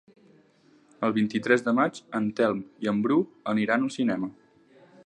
El 1.07 1.13
vint-i-tres 1.17 1.65
de 1.67 1.75
maig 1.81 2.01
en 2.21 2.31
Telm 2.41 2.65
i 2.87 2.91
en 2.95 3.05
Bru 3.05 3.21
aniran 3.55 3.87
al 3.89 3.97
cinema. 4.01 4.35